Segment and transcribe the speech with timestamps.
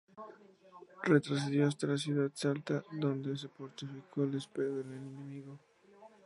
[1.03, 5.59] Retrocedió hasta la ciudad de Salta, donde se fortificó a la espera del enemigo.